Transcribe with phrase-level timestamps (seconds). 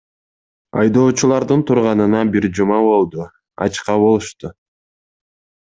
[0.83, 3.29] Айдоочулардын турганына бир жума болду,
[3.69, 4.55] ачка болушту.